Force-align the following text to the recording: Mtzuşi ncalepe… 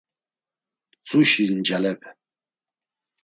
Mtzuşi 0.97 1.43
ncalepe… 1.57 2.09